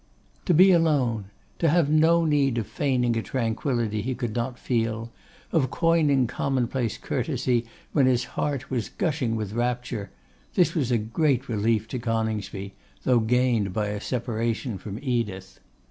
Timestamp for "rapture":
9.53-10.09